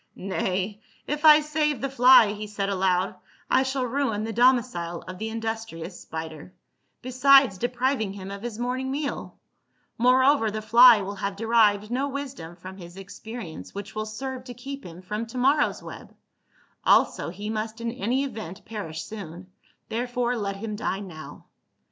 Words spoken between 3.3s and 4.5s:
I shall ruin the